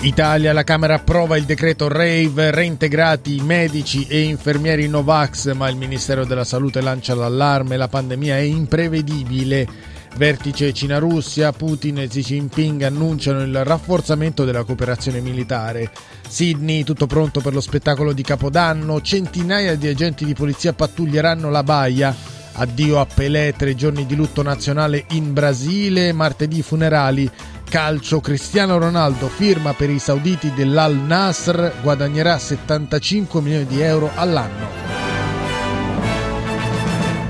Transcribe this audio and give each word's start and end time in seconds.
Italia, 0.00 0.52
la 0.52 0.62
Camera 0.62 0.94
approva 0.94 1.36
il 1.36 1.44
decreto 1.44 1.88
RAVE, 1.88 2.52
reintegrati 2.52 3.40
medici 3.40 4.06
e 4.06 4.20
infermieri 4.20 4.86
Novax, 4.86 5.52
ma 5.54 5.68
il 5.68 5.76
Ministero 5.76 6.24
della 6.24 6.44
Salute 6.44 6.80
lancia 6.80 7.16
l'allarme, 7.16 7.76
la 7.76 7.88
pandemia 7.88 8.36
è 8.36 8.42
imprevedibile. 8.42 9.66
Vertice 10.14 10.72
Cina-Russia, 10.72 11.52
Putin 11.52 11.98
e 11.98 12.06
Xi 12.06 12.20
Jinping 12.20 12.82
annunciano 12.82 13.42
il 13.42 13.64
rafforzamento 13.64 14.44
della 14.44 14.62
cooperazione 14.62 15.20
militare. 15.20 15.90
Sydney, 16.28 16.84
tutto 16.84 17.06
pronto 17.06 17.40
per 17.40 17.52
lo 17.52 17.60
spettacolo 17.60 18.12
di 18.12 18.22
Capodanno, 18.22 19.00
centinaia 19.00 19.74
di 19.74 19.88
agenti 19.88 20.24
di 20.24 20.34
polizia 20.34 20.72
pattuglieranno 20.72 21.50
la 21.50 21.64
baia. 21.64 22.14
Addio 22.52 22.98
a 22.98 23.06
Pelé, 23.06 23.54
tre 23.56 23.76
giorni 23.76 24.06
di 24.06 24.16
lutto 24.16 24.42
nazionale 24.42 25.04
in 25.10 25.32
Brasile, 25.32 26.12
martedì 26.12 26.62
funerali. 26.62 27.30
Calcio, 27.68 28.20
Cristiano 28.20 28.78
Ronaldo 28.78 29.28
firma 29.28 29.74
per 29.74 29.90
i 29.90 29.98
sauditi 29.98 30.52
dell'Al 30.54 30.94
Nasr, 30.96 31.82
guadagnerà 31.82 32.38
75 32.38 33.42
milioni 33.42 33.66
di 33.66 33.80
euro 33.80 34.10
all'anno. 34.14 34.87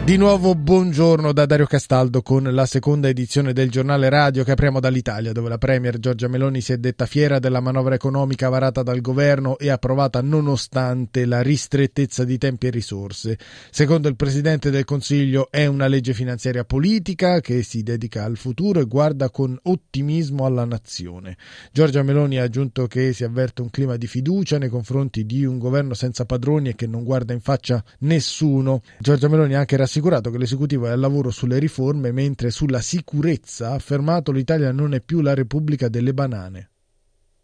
Di 0.09 0.17
nuovo 0.17 0.55
buongiorno 0.55 1.35
da 1.35 1.45
Dario 1.45 1.67
Castaldo 1.67 2.23
con 2.23 2.43
la 2.45 2.65
seconda 2.65 3.09
edizione 3.09 3.53
del 3.53 3.69
giornale 3.69 4.09
radio 4.09 4.43
che 4.43 4.53
apriamo 4.53 4.81
dall'Italia 4.81 5.33
dove 5.33 5.51
la 5.51 5.59
Premier 5.59 5.99
Giorgia 5.99 6.29
Meloni 6.29 6.63
si 6.63 6.73
è 6.73 6.79
detta 6.79 7.05
fiera 7.05 7.39
della 7.39 7.61
manovra 7.61 7.95
economica 7.95 8.49
varata 8.49 8.83
dal 8.83 9.03
governo 9.03 9.59
e 9.59 9.69
approvata 9.69 10.23
nonostante 10.23 11.27
la 11.27 11.43
ristrettezza 11.43 12.25
di 12.25 12.39
tempi 12.39 12.69
e 12.69 12.71
risorse. 12.71 13.39
Secondo 13.69 14.09
il 14.09 14.17
Presidente 14.17 14.71
del 14.71 14.87
Consiglio 14.87 15.49
è 15.51 15.67
una 15.67 15.89
legge 15.89 16.15
finanziaria 16.15 16.65
politica 16.65 17.43
che 17.43 17.63
si 17.63 17.83
dedica 17.83 18.25
al 18.25 18.39
futuro 18.39 18.81
e 18.81 18.87
guarda 18.87 19.29
con 19.29 19.59
ottimismo 19.65 20.47
alla 20.47 20.65
nazione. 20.65 21.37
Giorgia 21.71 22.03
Meloni 22.03 22.39
ha 22.39 22.45
aggiunto 22.45 22.87
che 22.87 23.13
si 23.13 23.25
avverte 23.25 23.61
un 23.61 23.69
clima 23.69 23.97
di 23.97 24.07
fiducia 24.07 24.57
nei 24.57 24.71
confronti 24.71 25.27
di 25.27 25.45
un 25.45 25.59
governo 25.59 25.93
senza 25.93 26.25
padroni 26.25 26.71
e 26.71 26.75
che 26.75 26.87
non 26.87 27.05
guarda 27.05 27.35
in 27.35 27.41
faccia 27.41 27.85
nessuno. 27.99 28.81
Giorgia 29.01 29.29
Meloni 29.29 29.55
ha 29.55 29.59
anche 29.59 29.77
rassicurato 29.77 29.97
assicurato 29.99 30.31
che 30.31 30.39
l'esecutivo 30.39 30.87
è 30.87 30.91
al 30.91 31.01
lavoro 31.01 31.31
sulle 31.31 31.59
riforme, 31.59 32.13
mentre 32.13 32.51
sulla 32.51 32.81
sicurezza 32.81 33.71
ha 33.71 33.75
affermato 33.75 34.31
l'Italia 34.31 34.71
non 34.71 34.95
è 34.95 35.01
più 35.01 35.21
la 35.21 35.35
Repubblica 35.35 35.89
delle 35.89 36.15
banane. 36.15 36.71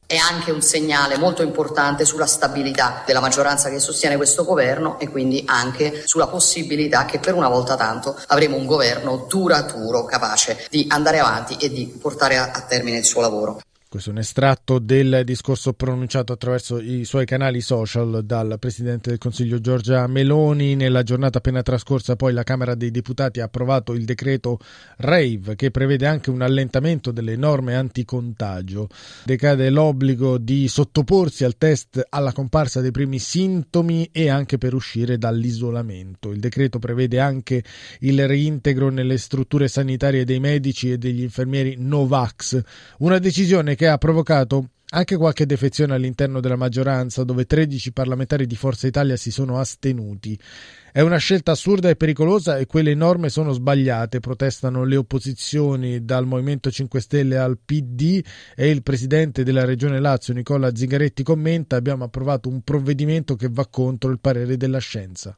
È 0.06 0.16
anche 0.16 0.52
un 0.52 0.62
segnale 0.62 1.16
molto 1.18 1.42
importante 1.42 2.04
sulla 2.04 2.26
stabilità 2.26 3.02
della 3.04 3.20
maggioranza 3.20 3.70
che 3.70 3.80
sostiene 3.80 4.16
questo 4.16 4.44
governo 4.44 5.00
e 5.00 5.08
quindi 5.08 5.42
anche 5.46 6.02
sulla 6.06 6.28
possibilità 6.28 7.06
che 7.06 7.18
per 7.18 7.34
una 7.34 7.48
volta 7.48 7.74
tanto 7.74 8.16
avremo 8.28 8.56
un 8.56 8.66
governo 8.66 9.26
duraturo 9.28 10.04
capace 10.04 10.66
di 10.70 10.84
andare 10.90 11.18
avanti 11.18 11.56
e 11.56 11.70
di 11.70 11.86
portare 12.00 12.36
a, 12.36 12.64
termine 12.68 12.98
il 12.98 13.04
suo 13.04 13.22
lavoro. 13.22 13.60
Questo 13.94 14.10
è 14.10 14.14
un 14.14 14.22
estratto 14.22 14.80
del 14.80 15.22
discorso 15.24 15.72
pronunciato 15.72 16.32
attraverso 16.32 16.80
i 16.80 17.04
suoi 17.04 17.24
canali 17.24 17.60
social 17.60 18.24
dal 18.24 18.56
Presidente 18.58 19.10
del 19.10 19.20
Consiglio 19.20 19.60
Giorgia 19.60 20.04
Meloni. 20.08 20.74
Nella 20.74 21.04
giornata 21.04 21.38
appena 21.38 21.62
trascorsa 21.62 22.16
poi 22.16 22.32
la 22.32 22.42
Camera 22.42 22.74
dei 22.74 22.90
Deputati 22.90 23.38
ha 23.38 23.44
approvato 23.44 23.92
il 23.92 24.04
decreto 24.04 24.58
RAVE 24.96 25.54
che 25.54 25.70
prevede 25.70 26.06
anche 26.06 26.30
un 26.30 26.42
allentamento 26.42 27.12
delle 27.12 27.36
norme 27.36 27.76
anticontagio. 27.76 28.88
Decade 29.22 29.70
l'obbligo 29.70 30.38
di 30.38 30.66
sottoporsi 30.66 31.44
al 31.44 31.56
test 31.56 32.04
alla 32.08 32.32
comparsa 32.32 32.80
dei 32.80 32.90
primi 32.90 33.20
sintomi 33.20 34.08
e 34.10 34.28
anche 34.28 34.58
per 34.58 34.74
uscire 34.74 35.18
dall'isolamento. 35.18 36.32
Il 36.32 36.40
decreto 36.40 36.80
prevede 36.80 37.20
anche 37.20 37.62
il 38.00 38.26
reintegro 38.26 38.90
nelle 38.90 39.18
strutture 39.18 39.68
sanitarie 39.68 40.24
dei 40.24 40.40
medici 40.40 40.90
e 40.90 40.98
degli 40.98 41.22
infermieri 41.22 41.76
Novax, 41.78 42.60
una 42.98 43.20
decisione 43.20 43.76
che 43.76 43.82
che 43.84 43.90
ha 43.90 43.98
provocato 43.98 44.70
anche 44.90 45.16
qualche 45.16 45.44
defezione 45.44 45.94
all'interno 45.94 46.40
della 46.40 46.56
maggioranza, 46.56 47.22
dove 47.22 47.44
13 47.44 47.92
parlamentari 47.92 48.46
di 48.46 48.56
Forza 48.56 48.86
Italia 48.86 49.16
si 49.16 49.30
sono 49.30 49.58
astenuti. 49.58 50.38
È 50.90 51.00
una 51.00 51.18
scelta 51.18 51.52
assurda 51.52 51.90
e 51.90 51.96
pericolosa 51.96 52.56
e 52.56 52.64
quelle 52.64 52.94
norme 52.94 53.28
sono 53.28 53.52
sbagliate, 53.52 54.20
protestano 54.20 54.84
le 54.84 54.96
opposizioni 54.96 56.02
dal 56.02 56.24
Movimento 56.24 56.70
5 56.70 56.98
Stelle 57.00 57.36
al 57.36 57.58
PD 57.62 58.24
e 58.54 58.70
il 58.70 58.82
presidente 58.82 59.42
della 59.42 59.66
Regione 59.66 60.00
Lazio 60.00 60.32
Nicola 60.32 60.74
Zingaretti 60.74 61.22
commenta 61.22 61.76
abbiamo 61.76 62.04
approvato 62.04 62.48
un 62.48 62.62
provvedimento 62.62 63.36
che 63.36 63.48
va 63.50 63.66
contro 63.66 64.10
il 64.10 64.20
parere 64.20 64.56
della 64.56 64.78
scienza. 64.78 65.36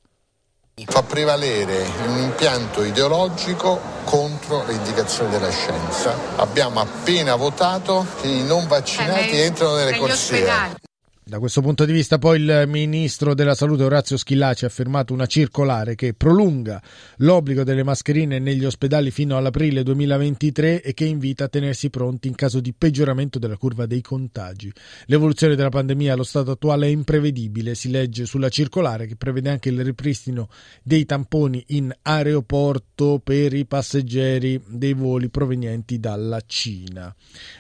Fa 0.85 1.03
prevalere 1.03 1.85
un 2.07 2.19
impianto 2.19 2.85
ideologico 2.85 3.96
contro 4.07 4.65
le 4.67 4.73
indicazioni 4.73 5.31
della 5.31 5.51
scienza. 5.51 6.15
Abbiamo 6.37 6.81
appena 6.81 7.35
votato 7.35 8.07
che 8.21 8.29
i 8.29 8.45
non 8.45 8.67
vaccinati 8.69 9.37
entrano 9.37 9.75
nelle 9.75 9.97
corsie. 9.97 10.86
Da 11.29 11.41
questo 11.41 11.61
punto 11.61 11.85
di 11.85 11.91
vista 11.91 12.19
poi 12.19 12.41
il 12.41 12.67
ministro 12.69 13.35
della 13.35 13.57
salute 13.57 13.83
Orazio 13.83 14.17
Schillaci 14.17 14.65
ha 14.65 14.69
firmato 14.69 15.13
una 15.13 15.27
circolare 15.27 15.97
che 15.97 16.15
prolunga 16.15 16.81
l'obbligo 17.17 17.65
delle 17.65 17.83
mascherine 17.83 18.39
negli 18.39 18.65
ospedali 18.65 19.11
fino 19.11 19.37
all'aprile 19.37 19.83
2023 19.83 20.83
e 20.83 20.95
che 20.95 21.05
invita 21.05 21.43
a 21.43 21.49
tenersi 21.49 21.91
pronti 21.91 22.29
in 22.29 22.37
caso 22.37 22.61
di 22.61 22.73
peggioramento 22.73 23.41
della 23.41 23.57
curva 23.57 23.87
dei 23.87 24.03
contagi. 24.03 24.73
L'evoluzione 25.07 25.57
della 25.57 25.69
pandemia 25.69 26.13
allo 26.13 26.23
stato 26.23 26.53
attuale 26.53 26.87
è 26.87 26.91
imprevedibile, 26.91 27.75
si 27.75 27.91
legge 27.91 28.25
sulla 28.25 28.49
circolare 28.49 29.07
che 29.07 29.17
prevede 29.17 29.51
anche 29.51 29.71
il 29.71 29.83
ripristino 29.83 30.49
dei 30.85 31.07
tamponi 31.07 31.61
in 31.71 31.93
aeroporto 32.03 33.19
per 33.19 33.53
i 33.53 33.67
passeggeri 33.67 34.63
dei 34.69 34.93
voli 34.93 35.29
provenienti 35.29 35.99
dalla 35.99 36.41
Cina. 36.47 37.13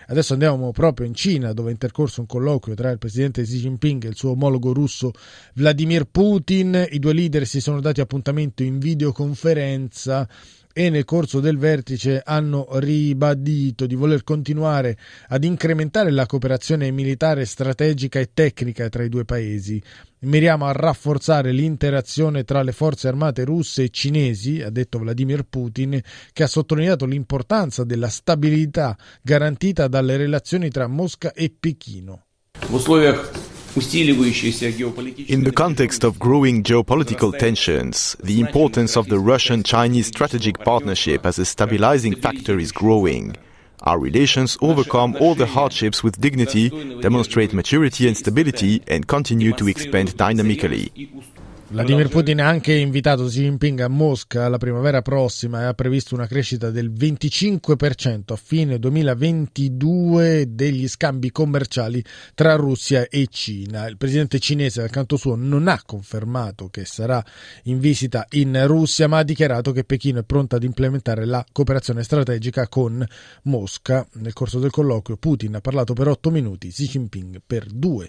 Adesso 0.07 0.35
andiamo 0.35 0.71
proprio 0.71 1.05
in 1.05 1.15
Cina 1.15 1.53
dove 1.53 1.71
è 1.71 1.73
intercorso 1.73 2.21
un 2.21 2.29
colloquio 2.29 2.77
tra 2.77 2.93
il 2.93 2.99
presidente 2.99 3.43
Xi 3.43 3.55
Xi 3.57 3.63
Jinping 3.63 4.05
e 4.05 4.09
il 4.09 4.17
suo 4.17 4.31
omologo 4.31 4.73
russo 4.73 5.13
Vladimir 5.55 6.05
Putin. 6.05 6.87
I 6.91 6.99
due 6.99 7.13
leader 7.13 7.47
si 7.47 7.61
sono 7.61 7.81
dati 7.81 8.01
appuntamento 8.01 8.63
in 8.63 8.79
videoconferenza 8.79 10.29
e 10.79 10.91
nel 10.91 11.07
corso 11.07 11.41
del 11.41 11.57
vertice 11.57 12.21
hanno 12.23 12.69
ribadito 12.73 13.87
di 13.87 13.95
voler 13.95 14.23
continuare 14.25 14.99
ad 15.29 15.43
incrementare 15.43 16.11
la 16.11 16.27
cooperazione 16.27 16.91
militare, 16.91 17.47
strategica 17.47 18.21
e 18.21 18.29
tecnica 18.35 18.91
tra 18.91 19.03
i 19.03 19.09
due 19.09 19.25
paesi. 19.25 19.83
Miriamo 20.19 20.67
a 20.67 20.73
rafforzare 20.73 21.51
l'interazione 21.51 22.45
tra 22.45 22.63
le 22.63 22.73
forze 22.73 23.09
armate 23.09 23.45
russe 23.45 23.85
e 23.85 23.89
cinesi, 23.89 24.61
ha 24.61 24.69
detto 24.69 24.99
Vladimir 24.99 25.45
Putin, 25.49 25.99
che 26.35 26.43
ha 26.43 26.47
sottolineato 26.47 27.07
l'importanza 27.07 27.83
della 27.83 28.09
stabilità 28.09 28.99
garantita 29.23 29.89
dalle 29.89 30.19
relazioni 30.19 30.69
tra 30.69 30.87
Mosca 30.89 31.33
e 31.33 31.55
Pechino. 31.59 32.26
In 35.29 35.45
the 35.45 35.53
context 35.55 36.05
of 36.05 36.19
growing 36.19 36.63
geopolitical 36.63 37.39
tensions, 37.39 38.17
the 38.23 38.41
importance 38.41 38.97
of 38.97 39.09
the 39.09 39.19
Russian 39.19 39.63
Chinese 39.63 40.07
strategic 40.07 40.59
partnership 40.61 41.27
as 41.27 41.39
a 41.39 41.45
stabilizing 41.45 42.17
factor 42.17 42.59
is 42.59 42.73
growing. 42.73 43.37
Our 43.83 43.99
relations 43.99 44.57
overcome 44.63 45.17
all 45.21 45.35
the 45.35 45.47
hardships 45.47 46.03
with 46.03 46.21
dignity, 46.21 46.71
demonstrate 47.01 47.53
maturity 47.53 48.09
and 48.09 48.17
stability, 48.17 48.83
and 48.89 49.07
continue 49.07 49.53
to 49.53 49.69
expand 49.69 50.17
dynamically. 50.17 50.91
Vladimir 51.69 52.09
Putin 52.09 52.41
ha 52.41 52.47
anche 52.47 52.73
invitato 52.75 53.25
Xi 53.25 53.41
Jinping 53.41 53.81
a 53.81 53.89
Mosca 53.89 54.47
la 54.49 54.57
primavera 54.57 55.03
prossima 55.03 55.63
e 55.63 55.65
ha 55.65 55.75
previsto 55.75 56.15
una 56.15 56.29
crescita 56.29 56.71
del 56.71 56.93
25% 56.93 58.33
a 58.33 58.37
fine 58.37 58.79
2022 58.79 60.55
degli 60.55 60.87
scambi 60.87 61.33
commerciali 61.33 62.03
tra 62.35 62.55
Russia 62.55 63.09
e 63.09 63.27
Cina. 63.29 63.89
Il 63.89 63.97
presidente 63.97 64.39
cinese 64.39 64.81
dal 64.81 64.91
canto 64.91 65.17
suo 65.17 65.35
non 65.35 65.67
ha 65.67 65.83
confermato 65.85 66.69
che 66.69 66.85
sarà 66.85 67.23
in 67.65 67.81
visita 67.81 68.27
in 68.31 68.65
Russia, 68.69 69.09
ma 69.09 69.19
ha 69.19 69.25
dichiarato 69.25 69.73
che 69.73 69.83
Pechino 69.83 70.21
è 70.21 70.25
pronta 70.25 70.57
ad 70.57 70.63
implementare 70.63 71.27
la 71.27 71.45
cooperazione 71.51 72.05
strategica 72.05 72.69
con 72.69 73.05
Mosca. 73.43 74.07
Nel 74.15 74.35
corso 74.35 74.61
del 74.61 74.71
colloquio 74.71 75.17
Putin 75.17 75.57
ha 75.57 75.61
parlato 75.61 75.95
per 75.95 76.07
8 76.07 76.31
minuti, 76.31 76.69
Xi 76.69 76.87
Jinping 76.87 77.41
per 77.45 77.67
2 77.67 78.09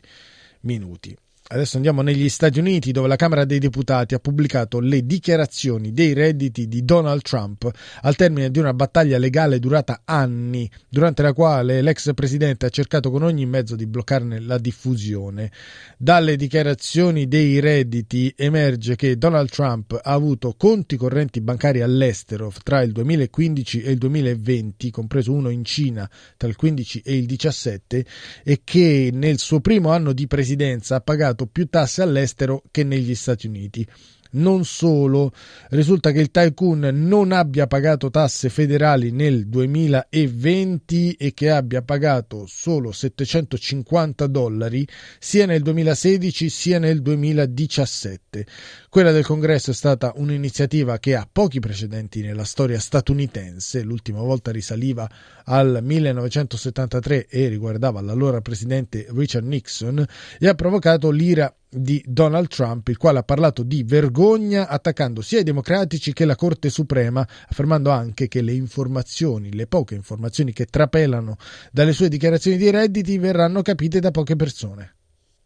minuti. 0.62 1.18
Adesso 1.50 1.78
andiamo 1.78 2.02
negli 2.02 2.28
Stati 2.28 2.60
Uniti 2.60 2.92
dove 2.92 3.08
la 3.08 3.16
Camera 3.16 3.46
dei 3.46 3.60
Deputati 3.60 4.14
ha 4.14 4.20
pubblicato 4.20 4.82
le 4.82 5.06
dichiarazioni 5.06 5.94
dei 5.94 6.12
redditi 6.12 6.68
di 6.68 6.84
Donald 6.84 7.22
Trump 7.22 7.72
al 8.02 8.18
termine 8.18 8.52
di 8.52 8.60
una 8.60 8.74
battaglia 8.74 9.18
legale 9.18 9.58
durata 9.58 10.02
anni, 10.04 10.70
durante 10.90 11.22
la 11.22 11.32
quale 11.32 11.82
l'ex 11.82 12.14
presidente 12.14 12.66
ha 12.66 12.70
cercato 12.70 13.10
con 13.12 13.24
ogni 13.24 13.46
mezzo 13.46 13.78
di 13.78 13.88
bloccarne 13.88 14.42
la 14.42 14.58
diffusione. 14.58 15.50
Dalle 15.98 16.36
dichiarazioni 16.36 17.30
dei 17.30 17.62
redditi 17.62 18.34
emerge 18.36 18.98
che 18.98 19.18
Donald 19.18 19.48
Trump 19.48 19.98
ha 20.04 20.12
avuto 20.12 20.54
conti 20.58 20.98
correnti 20.98 21.40
bancari 21.40 21.80
all'estero 21.80 22.52
tra 22.62 22.82
il 22.82 22.92
2015 22.92 23.84
e 23.84 23.92
il 23.92 23.98
2020, 23.98 24.92
compreso 24.92 25.32
uno 25.32 25.48
in 25.48 25.64
Cina 25.64 26.10
tra 26.36 26.50
il 26.50 26.58
15 26.58 27.04
e 27.06 27.16
il 27.16 27.26
17, 27.26 28.06
e 28.44 28.62
che 28.66 29.12
nel 29.14 29.38
suo 29.38 29.62
primo 29.62 29.92
anno 29.92 30.12
di 30.12 30.28
presidenza 30.28 30.96
ha 30.96 31.00
pagato 31.00 31.36
pagato 31.38 31.46
più 31.46 31.68
tasse 31.70 32.02
all'estero 32.02 32.64
che 32.72 32.84
negli 32.84 33.14
Stati 33.14 33.46
Uniti. 33.46 33.88
Non 34.32 34.66
solo, 34.66 35.32
risulta 35.70 36.12
che 36.12 36.20
il 36.20 36.32
tycoon 36.32 36.90
non 36.94 37.32
abbia 37.32 37.68
pagato 37.68 38.10
tasse 38.10 38.50
federali 38.50 39.12
nel 39.12 39.48
2020 39.48 41.14
e 41.14 41.34
che 41.34 41.50
abbia 41.50 41.82
pagato 41.82 42.46
solo 42.48 42.92
750 42.92 44.28
dollari 44.28 44.88
sia 45.20 45.46
nel 45.46 45.62
2016 45.62 46.50
sia 46.50 46.80
nel 46.80 47.02
2017. 47.02 48.46
Quella 48.90 49.12
del 49.12 49.26
Congresso 49.26 49.72
è 49.72 49.74
stata 49.74 50.14
un'iniziativa 50.16 50.98
che 51.00 51.16
ha 51.16 51.28
pochi 51.32 51.60
precedenti 51.60 52.22
nella 52.22 52.46
storia 52.46 52.80
statunitense, 52.80 53.84
l'ultima 53.84 54.22
volta 54.22 54.52
risaliva 54.52 55.10
al 55.46 55.80
1973 55.82 57.28
e 57.28 57.48
riguardava 57.48 58.02
l'allora 58.02 58.42
presidente 58.42 59.08
Richard 59.10 59.46
Nixon 59.46 60.06
e 60.40 60.48
ha 60.48 60.56
provocato 60.56 61.10
l'ira 61.12 61.54
di 61.70 62.02
Donald 62.06 62.48
Trump, 62.48 62.88
il 62.88 62.98
quale 62.98 63.20
ha 63.20 63.24
parlato 63.24 63.64
di 63.64 63.84
vergogna 63.84 64.68
attaccando 64.68 65.22
sia 65.22 65.40
i 65.40 65.44
democratici 65.44 66.14
che 66.14 66.26
la 66.26 66.36
Corte 66.36 66.70
Suprema, 66.70 67.28
affermando 67.50 67.90
anche 67.90 68.28
che 68.28 68.42
le 68.42 68.54
informazioni, 68.54 69.54
le 69.54 69.68
poche 69.68 69.96
informazioni 69.96 70.54
che 70.54 70.66
trapelano 70.66 71.36
dalle 71.72 71.94
sue 71.94 72.10
dichiarazioni 72.10 72.58
di 72.58 72.70
redditi 72.70 73.18
verranno 73.18 73.62
capite 73.62 74.00
da 74.00 74.12
poche 74.12 74.36
persone. 74.36 74.94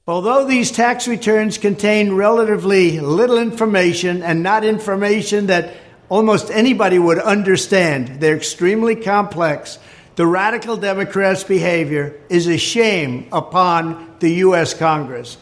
Although 0.05 0.45
these 0.45 0.71
tax 0.71 1.07
returns 1.07 1.59
contain 1.59 2.15
relatively 2.15 2.99
little 2.99 3.39
information 3.39 4.23
and 4.23 4.41
not 4.41 4.63
information 4.63 5.45
that 5.45 5.69
almost 6.09 6.49
anybody 6.49 6.97
would 6.97 7.19
understand, 7.19 8.19
they're 8.19 8.35
extremely 8.35 8.95
complex. 8.95 9.77
The 10.15 10.25
radical 10.25 10.75
Democrats' 10.75 11.43
behavior 11.43 12.13
is 12.29 12.47
a 12.47 12.57
shame 12.57 13.27
upon 13.31 14.17
the 14.19 14.43
U.S. 14.43 14.73
Congress. 14.73 15.37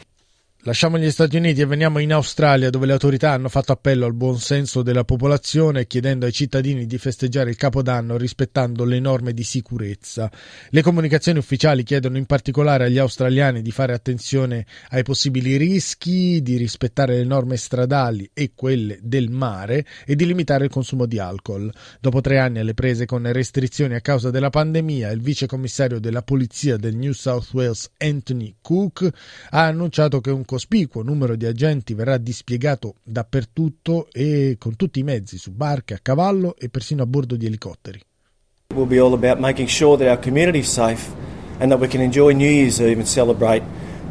Lasciamo 0.64 1.00
gli 1.00 1.10
Stati 1.10 1.38
Uniti 1.38 1.62
e 1.62 1.66
veniamo 1.66 2.00
in 2.00 2.12
Australia 2.12 2.70
dove 2.70 2.86
le 2.86 2.92
autorità 2.92 3.32
hanno 3.32 3.48
fatto 3.48 3.72
appello 3.72 4.06
al 4.06 4.14
buon 4.14 4.38
senso 4.40 4.82
della 4.82 5.06
popolazione 5.06 5.88
chiedendo 5.88 6.26
ai 6.26 6.34
cittadini 6.34 6.86
di 6.86 6.98
festeggiare 6.98 7.50
il 7.50 7.56
Capodanno 7.56 8.18
rispettando 8.18 8.84
le 8.84 9.00
norme 9.00 9.34
di 9.34 9.44
sicurezza. 9.44 10.30
Le 10.72 10.82
comunicazioni 10.82 11.40
ufficiali 11.40 11.84
chiedono 11.84 12.18
in 12.18 12.26
particolare 12.26 12.84
agli 12.84 12.98
australiani 12.98 13.62
di 13.62 13.72
fare 13.72 13.94
attenzione 13.94 14.66
ai 14.90 15.04
possibili 15.04 15.56
rischi, 15.56 16.42
di 16.42 16.58
rispettare 16.58 17.16
le 17.16 17.24
norme 17.24 17.56
stradali 17.56 18.30
e 18.34 18.52
quelle 18.54 19.00
del 19.02 19.30
mare 19.30 19.86
e 20.06 20.18
di 20.18 20.26
limitare 20.26 20.66
il 20.66 20.72
consumo 20.72 21.06
di 21.06 21.20
alcol. 21.20 21.72
Dopo 22.02 22.20
tre 22.20 22.38
anni 22.38 22.60
alle 22.60 22.74
prese 22.74 23.06
con 23.06 23.32
restrizioni 23.32 23.96
a 23.96 24.02
causa 24.02 24.30
della 24.30 24.50
pandemia, 24.50 25.10
il 25.12 25.22
vice 25.22 25.48
commissario 25.48 26.00
della 26.00 26.22
polizia 26.22 26.76
del 26.76 26.98
New 26.98 27.14
South 27.14 27.48
Wales 27.54 27.90
Anthony 27.98 28.56
Cook 28.60 29.10
ha 29.52 29.64
annunciato 29.64 30.20
che 30.20 30.32
un 30.32 30.48
cospicuo 30.50 31.04
numero 31.04 31.36
di 31.36 31.46
agenti 31.46 31.94
verrà 31.94 32.18
dispiegato 32.18 32.96
dappertutto 33.04 34.08
e 34.12 34.56
con 34.58 34.76
tutti 34.76 35.00
i 35.00 35.04
mezzi, 35.04 35.38
su 35.38 35.52
barche, 35.52 35.94
a 35.94 36.00
cavallo 36.02 36.56
e 36.58 36.70
persino 36.70 37.04
a 37.04 37.06
bordo 37.06 37.36
di 37.36 37.46
elicotteri. 37.46 38.00
It 38.00 38.76
will 38.76 38.88
be 38.88 38.98
all 38.98 39.14
about 39.14 39.38
making 39.38 39.68
sure 39.68 39.96
that 39.96 40.08
our 40.08 40.20
community 40.20 40.58
is 40.58 40.68
safe 40.68 41.12
and 41.60 41.70
that 41.70 41.80
we 41.80 41.88
can 41.88 42.02
enjoy 42.02 42.34
New 42.34 42.50
Year's 42.50 42.80
Eve 42.80 42.98
and 42.98 43.08
celebrate 43.08 43.62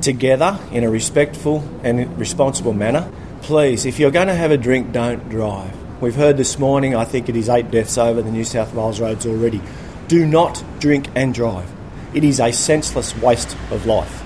together 0.00 0.56
in 0.70 0.84
a 0.84 0.88
respectful 0.88 1.60
and 1.82 2.06
responsible 2.16 2.72
manner. 2.72 3.10
Please, 3.42 3.84
if 3.84 3.98
you're 3.98 4.12
going 4.12 4.28
to 4.28 4.34
have 4.34 4.52
a 4.52 4.56
drink, 4.56 4.92
don't 4.92 5.28
drive. 5.28 5.74
We've 6.00 6.14
heard 6.14 6.36
this 6.36 6.56
morning, 6.56 6.94
I 6.94 7.04
think 7.04 7.28
it 7.28 7.34
is 7.34 7.48
eight 7.48 7.72
deaths 7.72 7.98
over 7.98 8.22
the 8.22 8.30
New 8.30 8.44
South 8.44 8.72
Wales 8.74 9.00
roads 9.00 9.26
already. 9.26 9.60
Do 10.06 10.24
not 10.24 10.62
drink 10.78 11.08
and 11.16 11.34
drive. 11.34 11.68
It 12.14 12.22
is 12.22 12.38
a 12.38 12.52
senseless 12.52 13.16
waste 13.16 13.56
of 13.72 13.86
life. 13.86 14.22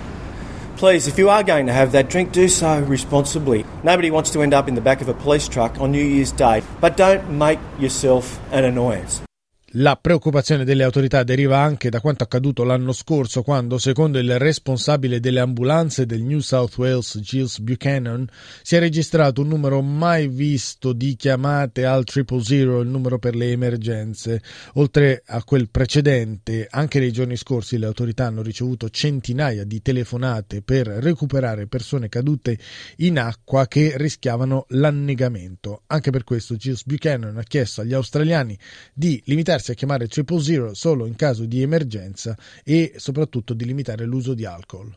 Please, 0.82 1.06
if 1.06 1.16
you 1.16 1.28
are 1.28 1.44
going 1.44 1.66
to 1.66 1.72
have 1.72 1.92
that 1.92 2.10
drink, 2.10 2.32
do 2.32 2.48
so 2.48 2.80
responsibly. 2.80 3.64
Nobody 3.84 4.10
wants 4.10 4.30
to 4.30 4.42
end 4.42 4.52
up 4.52 4.66
in 4.66 4.74
the 4.74 4.80
back 4.80 5.00
of 5.00 5.08
a 5.08 5.14
police 5.14 5.46
truck 5.46 5.80
on 5.80 5.92
New 5.92 6.04
Year's 6.04 6.32
Day, 6.32 6.60
but 6.80 6.96
don't 6.96 7.38
make 7.38 7.60
yourself 7.78 8.40
an 8.50 8.64
annoyance. 8.64 9.22
La 9.76 9.96
preoccupazione 9.96 10.64
delle 10.64 10.82
autorità 10.82 11.22
deriva 11.22 11.58
anche 11.58 11.88
da 11.88 12.02
quanto 12.02 12.24
accaduto 12.24 12.62
l'anno 12.62 12.92
scorso 12.92 13.42
quando, 13.42 13.78
secondo 13.78 14.18
il 14.18 14.38
responsabile 14.38 15.18
delle 15.18 15.40
ambulanze 15.40 16.04
del 16.04 16.20
New 16.20 16.40
South 16.40 16.76
Wales, 16.76 17.18
Giles 17.20 17.58
Buchanan, 17.58 18.28
si 18.60 18.76
è 18.76 18.80
registrato 18.80 19.40
un 19.40 19.48
numero 19.48 19.80
mai 19.80 20.28
visto 20.28 20.92
di 20.92 21.16
chiamate 21.16 21.86
al 21.86 22.04
triple 22.04 22.44
zero, 22.44 22.80
il 22.82 22.88
numero 22.88 23.18
per 23.18 23.34
le 23.34 23.50
emergenze. 23.50 24.42
Oltre 24.74 25.22
a 25.24 25.42
quel 25.42 25.70
precedente, 25.70 26.66
anche 26.68 26.98
nei 26.98 27.10
giorni 27.10 27.38
scorsi 27.38 27.78
le 27.78 27.86
autorità 27.86 28.26
hanno 28.26 28.42
ricevuto 28.42 28.90
centinaia 28.90 29.64
di 29.64 29.80
telefonate 29.80 30.60
per 30.60 30.86
recuperare 30.86 31.66
persone 31.66 32.10
cadute 32.10 32.58
in 32.96 33.18
acqua 33.18 33.66
che 33.66 33.94
rischiavano 33.96 34.66
l'annegamento. 34.68 35.84
Anche 35.86 36.10
per 36.10 36.24
questo 36.24 36.56
Giles 36.56 36.84
Buchanan 36.84 37.38
ha 37.38 37.42
chiesto 37.42 37.80
agli 37.80 37.94
australiani 37.94 38.58
di 38.92 39.18
limitarsi 39.24 39.60
limitarsi 39.62 39.70
a 39.70 39.74
chiamare 39.74 40.08
triple 40.08 40.40
zero 40.40 40.74
solo 40.74 41.06
in 41.06 41.14
caso 41.14 41.44
di 41.44 41.62
emergenza 41.62 42.36
e 42.64 42.94
soprattutto 42.96 43.54
di 43.54 43.64
limitare 43.64 44.04
l'uso 44.04 44.34
di 44.34 44.44
alcol. 44.44 44.92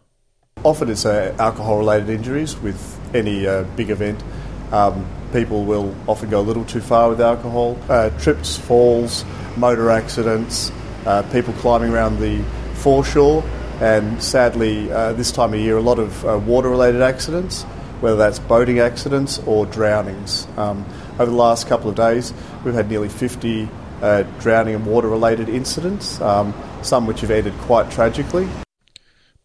Often 0.63 0.89
it's 0.89 1.03
uh, 1.03 1.31
alcohol 1.37 1.77
related 1.77 2.09
injuries 2.09 2.55
with 2.61 2.79
any 3.13 3.45
uh, 3.45 3.63
big 3.75 3.89
event. 3.89 4.23
Um, 4.71 5.05
people 5.31 5.63
will 5.63 5.93
often 6.07 6.29
go 6.29 6.39
a 6.39 6.41
little 6.41 6.65
too 6.65 6.81
far 6.81 7.09
with 7.09 7.21
alcohol. 7.21 7.77
Uh, 7.87 8.09
trips, 8.17 8.57
falls, 8.57 9.23
motor 9.57 9.91
accidents, 9.91 10.71
uh, 11.05 11.21
people 11.31 11.53
climbing 11.61 11.91
around 11.91 12.19
the 12.19 12.41
foreshore, 12.81 13.43
and 13.79 14.21
sadly, 14.23 14.91
uh, 14.91 15.13
this 15.13 15.31
time 15.31 15.53
of 15.53 15.59
year, 15.59 15.77
a 15.77 15.81
lot 15.81 15.99
of 15.99 16.25
uh, 16.25 16.39
water 16.39 16.69
related 16.69 17.01
accidents, 17.01 17.63
whether 18.01 18.17
that's 18.17 18.39
boating 18.39 18.79
accidents 18.79 19.39
or 19.45 19.67
drownings. 19.67 20.47
Um, 20.57 20.83
over 21.19 21.29
the 21.29 21.37
last 21.37 21.67
couple 21.67 21.89
of 21.89 21.95
days, 21.95 22.33
we've 22.63 22.73
had 22.73 22.89
nearly 22.89 23.09
50 23.09 23.69
uh, 24.01 24.23
drowning 24.39 24.75
and 24.75 24.85
water 24.85 25.07
related 25.07 25.49
incidents, 25.49 26.19
um, 26.21 26.53
some 26.81 27.07
which 27.07 27.21
have 27.21 27.31
ended 27.31 27.53
quite 27.59 27.89
tragically. 27.91 28.47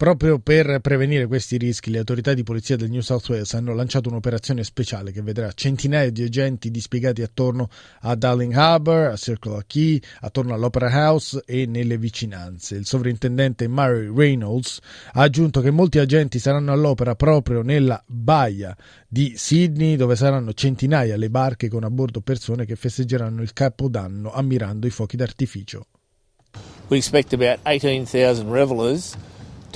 Proprio 0.00 0.38
per 0.38 0.78
prevenire 0.80 1.26
questi 1.26 1.58
rischi, 1.58 1.90
le 1.90 1.98
autorità 1.98 2.32
di 2.32 2.42
polizia 2.42 2.74
del 2.74 2.88
New 2.88 3.02
South 3.02 3.28
Wales 3.28 3.52
hanno 3.52 3.74
lanciato 3.74 4.08
un'operazione 4.08 4.64
speciale 4.64 5.12
che 5.12 5.20
vedrà 5.20 5.52
centinaia 5.52 6.08
di 6.08 6.22
agenti 6.22 6.70
dispiegati 6.70 7.20
attorno 7.20 7.68
a 8.00 8.14
Darling 8.14 8.54
Harbour, 8.54 9.08
a 9.08 9.16
Circular 9.16 9.66
Quay, 9.66 10.00
attorno 10.20 10.54
all'Opera 10.54 10.88
House 10.88 11.42
e 11.44 11.66
nelle 11.66 11.98
vicinanze. 11.98 12.76
Il 12.76 12.86
sovrintendente 12.86 13.68
Murray 13.68 14.10
Reynolds 14.10 14.78
ha 15.12 15.20
aggiunto 15.20 15.60
che 15.60 15.70
molti 15.70 15.98
agenti 15.98 16.38
saranno 16.38 16.72
all'opera 16.72 17.14
proprio 17.14 17.60
nella 17.60 18.02
baia 18.06 18.74
di 19.06 19.34
Sydney, 19.36 19.96
dove 19.96 20.16
saranno 20.16 20.54
centinaia 20.54 21.18
le 21.18 21.28
barche 21.28 21.68
con 21.68 21.84
a 21.84 21.90
bordo 21.90 22.22
persone 22.22 22.64
che 22.64 22.74
festeggeranno 22.74 23.42
il 23.42 23.52
Capodanno 23.52 24.32
ammirando 24.32 24.86
i 24.86 24.90
fuochi 24.90 25.18
d'artificio. 25.18 25.84
We 26.88 26.96
expect 26.96 27.34
about 27.34 27.58
18,000 27.66 28.50
revelers 28.50 29.14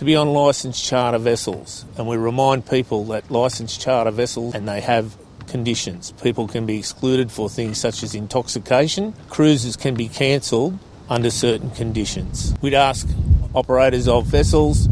to 0.04 0.06
be 0.06 0.16
on 0.16 0.34
licensed 0.34 0.84
charter 0.84 1.16
vessels. 1.16 1.86
And 1.96 2.06
we 2.06 2.18
remind 2.18 2.66
people 2.66 3.04
that 3.06 3.30
licensed 3.30 3.80
charter 3.80 4.10
vessels 4.10 4.54
and 4.54 4.68
they 4.68 4.82
have 4.82 5.16
conditions. 5.46 6.12
People 6.22 6.46
can 6.46 6.66
be 6.66 6.78
excluded 6.78 7.32
for 7.32 7.48
things 7.48 7.78
such 7.78 8.02
as 8.02 8.14
intoxication. 8.14 9.14
Cruises 9.30 9.76
can 9.76 9.94
be 9.94 10.08
cancelled 10.08 10.78
under 11.08 11.30
certain 11.30 11.70
conditions. 11.70 12.54
We'd 12.60 12.74
ask 12.74 13.08
operators 13.54 14.06
of 14.06 14.26
vessels 14.26 14.88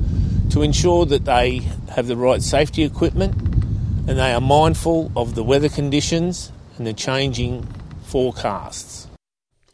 to 0.51 0.63
ensure 0.63 1.05
that 1.05 1.27
they 1.27 1.59
have 1.91 2.07
the 2.07 2.17
right 2.17 2.43
safety 2.43 2.83
equipment 2.83 3.35
and 4.09 4.19
they 4.19 4.33
are 4.33 4.41
mindful 4.41 5.13
of 5.15 5.35
the 5.35 5.45
weather 5.45 5.69
conditions 5.69 6.51
and 6.79 6.87
the 6.87 6.95
changing 6.95 7.69
forecasts. 8.05 9.09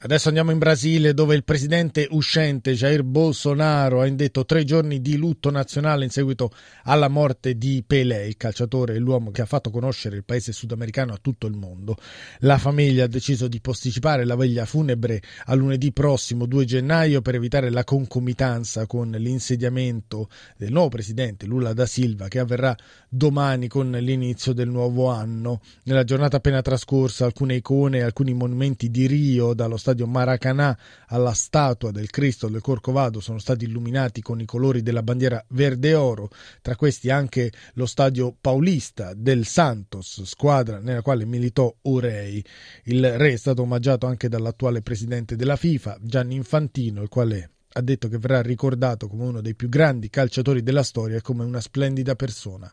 Adesso 0.00 0.28
andiamo 0.28 0.52
in 0.52 0.58
Brasile 0.58 1.12
dove 1.12 1.34
il 1.34 1.42
presidente 1.42 2.06
uscente 2.10 2.74
Jair 2.74 3.02
Bolsonaro 3.02 4.00
ha 4.00 4.06
indetto 4.06 4.44
tre 4.44 4.62
giorni 4.62 5.00
di 5.00 5.16
lutto 5.16 5.50
nazionale 5.50 6.04
in 6.04 6.10
seguito 6.10 6.52
alla 6.84 7.08
morte 7.08 7.58
di 7.58 7.82
Pelé, 7.84 8.28
il 8.28 8.36
calciatore 8.36 8.94
e 8.94 8.98
l'uomo 9.00 9.32
che 9.32 9.42
ha 9.42 9.44
fatto 9.44 9.70
conoscere 9.70 10.14
il 10.14 10.22
paese 10.22 10.52
sudamericano 10.52 11.14
a 11.14 11.18
tutto 11.20 11.48
il 11.48 11.56
mondo. 11.56 11.96
La 12.42 12.58
famiglia 12.58 13.06
ha 13.06 13.08
deciso 13.08 13.48
di 13.48 13.60
posticipare 13.60 14.24
la 14.24 14.36
veglia 14.36 14.66
funebre 14.66 15.20
a 15.46 15.54
lunedì 15.54 15.90
prossimo 15.90 16.46
2 16.46 16.64
gennaio 16.64 17.20
per 17.20 17.34
evitare 17.34 17.68
la 17.68 17.82
concomitanza 17.82 18.86
con 18.86 19.10
l'insediamento 19.10 20.28
del 20.56 20.70
nuovo 20.70 20.90
presidente 20.90 21.44
Lula 21.44 21.72
da 21.72 21.86
Silva 21.86 22.28
che 22.28 22.38
avverrà 22.38 22.72
domani 23.08 23.66
con 23.66 23.90
l'inizio 23.90 24.52
del 24.52 24.68
nuovo 24.68 25.08
anno. 25.08 25.60
Nella 25.82 26.04
giornata 26.04 26.36
appena 26.36 26.62
trascorsa 26.62 27.24
alcune 27.24 27.56
icone 27.56 27.98
e 27.98 28.02
alcuni 28.02 28.32
monumenti 28.32 28.92
di 28.92 29.08
Rio 29.08 29.54
dallo 29.54 29.76
stadio 29.88 30.06
Maracanã 30.06 30.76
alla 31.06 31.32
statua 31.32 31.90
del 31.90 32.10
Cristo 32.10 32.48
del 32.48 32.60
Corcovado 32.60 33.20
sono 33.20 33.38
stati 33.38 33.64
illuminati 33.64 34.20
con 34.20 34.38
i 34.38 34.44
colori 34.44 34.82
della 34.82 35.02
bandiera 35.02 35.42
verde 35.48 35.90
e 35.90 35.94
oro, 35.94 36.28
tra 36.60 36.76
questi 36.76 37.08
anche 37.08 37.50
lo 37.74 37.86
stadio 37.86 38.36
Paulista 38.38 39.14
del 39.14 39.46
Santos, 39.46 40.22
squadra 40.24 40.78
nella 40.78 41.00
quale 41.00 41.24
militò 41.24 41.74
Urei. 41.82 42.44
Il 42.84 43.16
re 43.16 43.32
è 43.32 43.36
stato 43.36 43.62
omaggiato 43.62 44.06
anche 44.06 44.28
dall'attuale 44.28 44.82
presidente 44.82 45.36
della 45.36 45.56
FIFA, 45.56 45.98
Gianni 46.02 46.34
Infantino, 46.34 47.00
il 47.00 47.08
quale 47.08 47.50
ha 47.72 47.80
detto 47.80 48.08
che 48.08 48.18
verrà 48.18 48.42
ricordato 48.42 49.08
come 49.08 49.24
uno 49.24 49.40
dei 49.40 49.54
più 49.54 49.70
grandi 49.70 50.10
calciatori 50.10 50.62
della 50.62 50.82
storia 50.82 51.16
e 51.16 51.22
come 51.22 51.44
una 51.44 51.60
splendida 51.60 52.14
persona. 52.14 52.70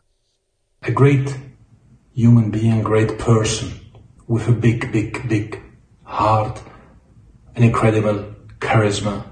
A 0.80 0.90
great 0.90 1.34
human 2.12 2.50
being, 2.50 2.82
great 2.82 3.14
person 3.22 3.70
with 4.26 4.46
a 4.48 4.52
big, 4.52 4.90
big, 4.90 5.26
big 5.26 5.58
heart 6.04 6.74
an 7.56 7.62
incredible 7.62 8.34
charisma, 8.58 9.24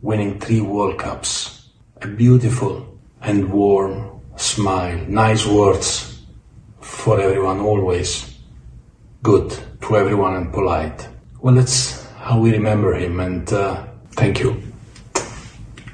winning 0.00 0.40
three 0.40 0.62
World 0.62 0.98
Cups, 0.98 1.68
a 2.00 2.08
beautiful 2.08 2.98
and 3.20 3.52
warm 3.52 4.22
smile, 4.36 4.98
nice 5.06 5.46
words 5.46 6.22
for 6.80 7.20
everyone 7.20 7.60
always, 7.60 8.38
good 9.22 9.50
to 9.82 9.96
everyone 9.96 10.34
and 10.34 10.52
polite. 10.52 11.08
Well, 11.40 11.54
that's 11.54 12.06
how 12.16 12.40
we 12.40 12.52
remember 12.52 12.94
him, 12.94 13.20
and 13.20 13.52
uh, 13.52 13.84
thank 14.12 14.40
you, 14.40 14.62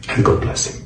and 0.08 0.24
God 0.24 0.40
bless 0.42 0.66
him. 0.66 0.81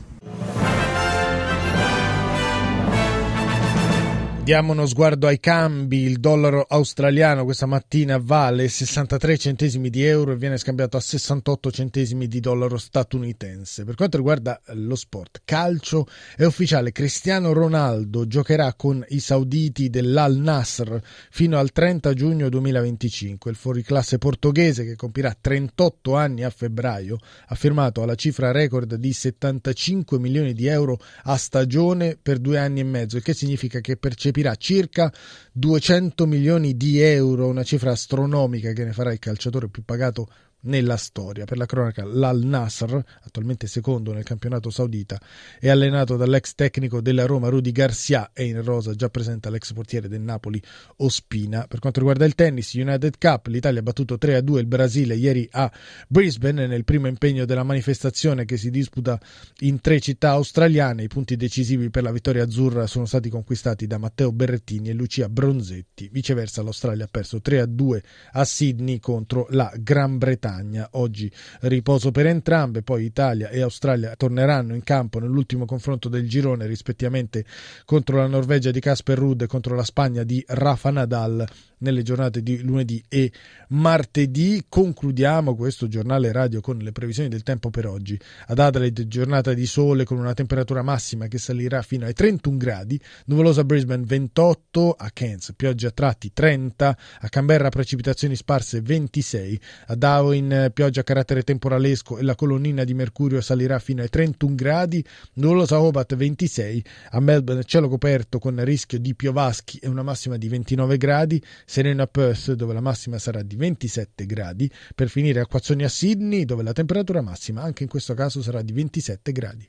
Diamo 4.47 4.71
uno 4.71 4.87
sguardo 4.87 5.26
ai 5.26 5.41
cambi, 5.41 6.03
il 6.03 6.21
dollaro 6.21 6.65
australiano 6.69 7.43
questa 7.43 7.67
mattina 7.67 8.17
vale 8.23 8.69
63 8.69 9.38
centesimi 9.38 9.91
di 9.91 10.05
euro 10.05 10.31
e 10.31 10.37
viene 10.37 10.57
scambiato 10.57 10.97
a 10.97 11.00
68 11.00 11.73
centesimi 11.73 12.29
di 12.29 12.38
dollaro 12.38 12.79
statunitense. 12.79 13.83
Per 13.83 13.97
quanto 13.97 14.19
riguarda 14.19 14.61
lo 14.67 14.95
sport, 14.95 15.41
calcio 15.45 16.07
è 16.37 16.45
ufficiale, 16.45 16.93
Cristiano 16.93 17.53
Ronaldo 17.53 18.29
giocherà 18.29 18.73
con 18.75 19.05
i 19.09 19.19
sauditi 19.19 19.91
dell'Al 19.91 20.37
Nasr 20.37 20.97
fino 21.29 21.59
al 21.59 21.73
30 21.73 22.15
giugno 22.15 22.49
2025. 22.49 23.50
Il 23.50 23.57
fuoriclasse 23.57 24.19
portoghese 24.19 24.85
che 24.85 24.95
compirà 24.95 25.37
38 25.38 26.15
anni 26.15 26.45
a 26.45 26.50
febbraio 26.50 27.19
ha 27.49 27.55
firmato 27.57 28.00
alla 28.00 28.15
cifra 28.15 28.53
record 28.53 28.95
di 28.95 29.12
75 29.12 30.21
milioni 30.21 30.53
di 30.53 30.69
euro 30.69 31.00
a 31.25 31.37
stagione 31.37 32.17
per 32.17 32.38
due 32.38 32.59
anni 32.59 32.79
e 32.79 32.85
mezzo, 32.85 33.17
il 33.17 33.25
che 33.25 33.35
significa 33.35 33.81
che 33.81 33.97
percepisce 33.97 34.35
percepirà 34.37 34.55
circa 34.57 35.12
200 35.52 36.26
milioni 36.26 36.76
di 36.76 37.00
euro, 37.00 37.49
una 37.49 37.62
cifra 37.62 37.93
astronomica 37.93 38.73
che 38.73 38.85
ne 38.85 38.93
farà 38.93 39.12
il 39.12 39.19
calciatore 39.19 39.69
più 39.69 39.83
pagato 39.85 40.28
nella 40.66 40.96
storia. 40.96 41.44
Per 41.44 41.56
la 41.56 41.66
cronaca, 41.66 42.04
l'Al 42.04 42.44
Nasr, 42.44 42.94
attualmente 43.23 43.66
secondo 43.66 44.12
nel 44.12 44.25
campionato 44.25 44.70
saudita, 44.70 45.20
è 45.58 45.68
allenato 45.68 46.16
dall'ex 46.16 46.54
tecnico 46.54 47.00
della 47.00 47.26
Roma 47.26 47.49
Rudy 47.49 47.73
Garcia 47.73 48.30
e 48.32 48.44
in 48.44 48.62
rosa 48.62 48.94
già 48.94 49.08
presenta 49.08 49.50
l'ex 49.50 49.73
portiere 49.73 50.08
del 50.08 50.20
Napoli 50.20 50.62
Ospina. 50.99 51.66
Per 51.66 51.78
quanto 51.78 52.00
riguarda 52.00 52.25
il 52.25 52.35
tennis, 52.35 52.73
United 52.75 53.18
Cup, 53.18 53.46
l'Italia 53.46 53.80
ha 53.80 53.82
battuto 53.82 54.16
3-2 54.16 54.58
il 54.58 54.66
Brasile 54.66 55.14
ieri 55.14 55.49
a 55.52 55.70
Brisbane 56.08 56.66
nel 56.66 56.85
primo 56.85 57.06
impegno 57.06 57.44
della 57.44 57.62
manifestazione 57.62 58.44
che 58.44 58.56
si 58.56 58.70
disputa 58.70 59.18
in 59.61 59.80
tre 59.80 60.00
città 60.00 60.30
australiane. 60.30 61.04
I 61.04 61.08
punti 61.08 61.37
decisivi 61.37 61.90
per 61.90 62.02
la 62.02 62.12
vittoria 62.12 62.44
azzurra 62.44 62.87
sono 62.87 63.06
stati 63.06 63.28
conquistati 63.28 63.87
da 63.87 63.99
Matteo 63.99 64.32
Berrettini 64.32 64.90
e 64.90 64.92
Lucia 64.92 65.28
Bronzetti. 65.28 66.08
Viceversa 66.12 66.62
l'Australia 66.62 67.04
ha 67.04 67.08
perso 67.11 67.38
3-2 67.38 68.00
a 68.32 68.44
Sydney 68.44 68.99
contro 68.99 69.46
la 69.50 69.73
Gran 69.78 70.18
Bretagna. 70.18 70.55
Spagna. 70.56 70.88
Oggi 70.92 71.30
riposo 71.60 72.10
per 72.10 72.26
entrambe, 72.26 72.82
poi 72.82 73.04
Italia 73.04 73.48
e 73.50 73.60
Australia 73.60 74.14
torneranno 74.16 74.75
in 74.75 74.82
campo 74.82 75.18
nell'ultimo 75.18 75.66
confronto 75.66 76.08
del 76.08 76.28
girone 76.28 76.66
rispettivamente 76.66 77.44
contro 77.84 78.16
la 78.16 78.26
Norvegia 78.26 78.70
di 78.70 78.80
Casper 78.80 79.18
Ruud 79.18 79.42
e 79.42 79.46
contro 79.46 79.75
la 79.75 79.84
Spagna 79.84 80.22
di 80.22 80.42
Rafa 80.46 80.90
Nadal 80.90 81.46
nelle 81.78 82.02
giornate 82.02 82.42
di 82.42 82.62
lunedì 82.62 83.02
e 83.08 83.30
martedì. 83.68 84.64
Concludiamo 84.68 85.54
questo 85.54 85.88
giornale 85.88 86.32
radio 86.32 86.60
con 86.60 86.78
le 86.78 86.92
previsioni 86.92 87.28
del 87.28 87.42
tempo 87.42 87.70
per 87.70 87.86
oggi. 87.86 88.18
Ad 88.46 88.58
Adelaide 88.58 89.06
giornata 89.08 89.52
di 89.52 89.66
sole 89.66 90.04
con 90.04 90.18
una 90.18 90.34
temperatura 90.34 90.82
massima 90.82 91.26
che 91.26 91.38
salirà 91.38 91.82
fino 91.82 92.06
ai 92.06 92.14
31 92.14 92.56
gradi, 92.56 93.00
nuvolosa 93.26 93.64
Brisbane 93.64 94.04
28, 94.06 94.92
a 94.92 95.10
Cairns 95.12 95.52
pioggia 95.54 95.88
a 95.88 95.92
tratti 95.92 96.32
30, 96.32 96.98
a 97.20 97.28
Canberra 97.28 97.68
precipitazioni 97.68 98.36
sparse 98.36 98.80
26, 98.80 99.60
a 99.88 99.94
Darwin 99.94 100.46
pioggia 100.73 101.00
a 101.00 101.05
carattere 101.05 101.43
temporalesco 101.43 102.19
e 102.19 102.23
la 102.23 102.35
colonnina 102.35 102.85
di 102.85 102.95
mercurio 102.95 103.41
salirà 103.41 103.79
fino 103.79 104.03
ai 104.03 104.09
31 104.09 104.55
gradi, 104.55 105.05
nuvolosa 105.35 105.81
Hobart 105.81 106.15
26, 106.15 106.85
a 107.11 107.21
Melbourne 107.21 107.65
cielo 107.65 107.88
coperto 107.88 108.38
con 108.38 108.62
rischio 108.65 108.99
di 108.99 109.15
piovaschi 109.15 109.79
e 109.79 109.88
una 109.88 110.03
massima 110.03 110.37
di 110.37 110.49
29 110.49 110.97
gradi, 110.97 111.43
sereno 111.65 112.03
a 112.03 112.07
Perth 112.07 112.53
dove 112.53 112.75
la 112.75 112.81
massima 112.81 113.19
sarà 113.19 113.43
di 113.43 113.57
27 113.57 114.26
gradi, 114.26 114.71
per 114.95 115.09
finire 115.09 115.41
a 115.41 115.47
Quazzoni 115.47 115.85
a 115.85 115.88
Sydney 115.88 116.45
dove 116.45 116.62
la 116.62 116.73
temperatura 116.73 117.21
massima 117.21 117.62
anche 117.62 117.83
in 117.83 117.88
questo 117.88 118.15
caso 118.15 118.43
sarà 118.43 118.62
di 118.62 118.73
27 118.73 119.33
gradi. 119.33 119.69